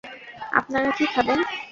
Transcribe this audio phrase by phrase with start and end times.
[0.51, 1.39] আপনারা কী খাবেন?